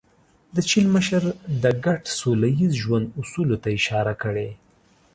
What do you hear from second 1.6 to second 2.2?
د ګډ